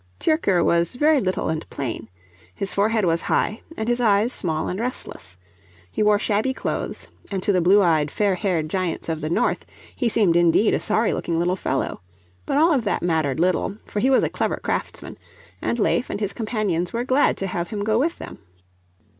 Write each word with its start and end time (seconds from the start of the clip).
Tyrker 0.19 0.65
was 0.65 0.95
very 0.95 1.19
little 1.19 1.47
and 1.49 1.69
plain. 1.69 2.09
His 2.55 2.73
forehead 2.73 3.05
was 3.05 3.21
high 3.21 3.61
and 3.77 3.87
his 3.87 4.01
eyes 4.01 4.33
small 4.33 4.67
and 4.67 4.79
restless. 4.79 5.37
He 5.91 6.01
wore 6.01 6.17
shabby 6.17 6.55
clothes, 6.55 7.07
and 7.29 7.43
to 7.43 7.51
the 7.51 7.61
blue 7.61 7.83
eyed, 7.83 8.09
fair 8.09 8.33
haired 8.33 8.67
giants 8.67 9.09
of 9.09 9.21
the 9.21 9.29
North 9.29 9.63
he 9.95 10.09
seemed 10.09 10.35
indeed 10.35 10.73
a 10.73 10.79
sorry 10.79 11.13
looking 11.13 11.37
little 11.37 11.55
fellow. 11.55 12.01
But 12.47 12.57
all 12.57 12.75
that 12.79 13.03
mattered 13.03 13.39
little, 13.39 13.77
for 13.85 13.99
he 13.99 14.09
was 14.09 14.23
a 14.23 14.27
clever 14.31 14.57
craftsman, 14.63 15.19
and 15.61 15.77
Leif 15.77 16.09
and 16.09 16.19
his 16.19 16.33
companions 16.33 16.91
were 16.91 17.03
glad 17.03 17.37
to 17.37 17.45
have 17.45 17.67
him 17.67 17.83
go 17.83 17.99
with 17.99 18.17
them. 18.17 18.39